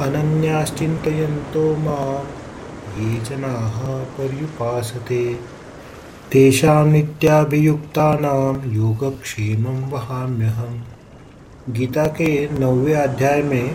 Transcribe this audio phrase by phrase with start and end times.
[0.00, 2.10] अनन्याश्चिन्तयन्तो माँ
[2.98, 3.78] ये जनाः
[4.16, 5.22] पर्युपासते।
[6.32, 10.82] तेषां नित्याभियुक्तानां योगक्षेमं वहाम्यहम।
[11.70, 13.74] गीता के नौवे अध्याय में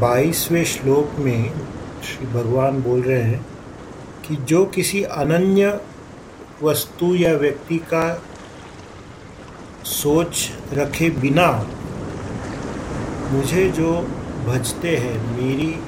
[0.00, 1.52] बाईसवें श्लोक में
[2.04, 3.46] श्री भगवान बोल रहे हैं
[4.28, 5.80] कि जो किसी अनन्य
[6.62, 8.04] वस्तु या व्यक्ति का
[9.84, 11.48] सोच रखे बिना
[13.32, 13.90] मुझे जो
[14.44, 15.80] भजते हैं, मेरी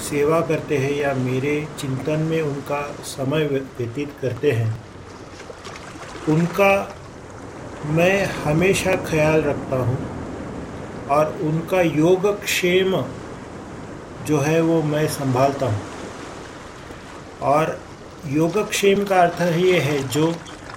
[0.00, 4.80] सेवा करते हैं या मेरे चिंतन में उनका समय व्यतीत करते हैं।
[6.28, 6.96] उनका
[7.86, 9.98] मैं हमेशा ख्याल रखता हूँ
[11.10, 12.96] और उनका योगक्षेम
[14.26, 15.80] जो है वो मैं संभालता हूँ।
[17.42, 17.80] और
[18.26, 20.34] योगक्षेम का अर्थ ये है, जो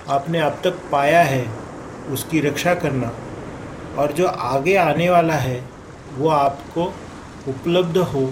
[0.10, 1.46] आपने अब तक पाया है,
[2.12, 3.12] उसकी रक्षा करना।
[3.98, 5.79] और जो आगे आने वाला है
[6.18, 6.86] वो आपको
[7.48, 8.30] उपलब्ध हो।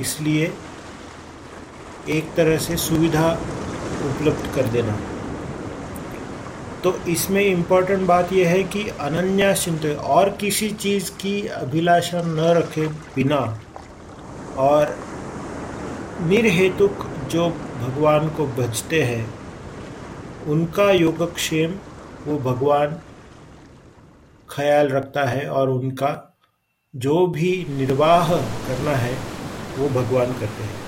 [0.00, 0.52] इसलिए
[2.08, 3.30] एक तरह से सुविधा
[4.04, 4.98] उपलब्ध कर देना।
[6.84, 12.40] तो इसमें इम्पोर्टेंट बात यह है कि अनन्या चिंत और किसी चीज़ की अभिलाषा न
[12.56, 13.40] रखे बिना
[14.58, 14.94] और
[16.22, 17.48] निर्हेतुक जो
[17.80, 19.28] भगवान को भजते हैं,
[20.46, 21.74] उनका योगक्षेम
[22.26, 22.98] वो भगवान
[24.50, 26.08] ख्याल रखता है और उनका
[26.96, 29.18] जो भी निर्वाह करना है,
[29.78, 30.78] वो भगवान करते हैं।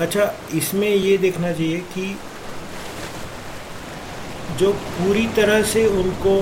[0.00, 2.18] अच्छा इसमें ये देखना चाहिए कि
[4.56, 6.40] जो पूरी तरह से उनको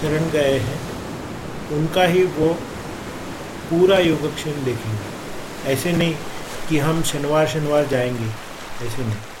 [0.00, 0.80] शरण गए हैं,
[1.72, 2.54] उनका ही वो
[3.70, 6.14] पूरा योगक्षेम देखेंगे। ऐसे नहीं
[6.68, 8.28] कि हम शनिवार शनिवार जाएँगे,
[8.86, 9.35] ऐसे नहीं।